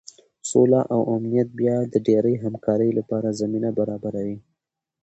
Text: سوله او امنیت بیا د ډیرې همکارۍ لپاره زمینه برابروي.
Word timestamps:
سوله 0.49 0.81
او 0.93 1.01
امنیت 1.15 1.49
بیا 1.59 1.77
د 1.93 1.95
ډیرې 2.07 2.33
همکارۍ 2.43 2.89
لپاره 2.99 3.37
زمینه 3.41 3.69
برابروي. 3.79 4.37